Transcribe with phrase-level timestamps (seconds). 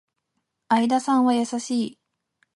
[0.67, 1.99] 相田さんは優しい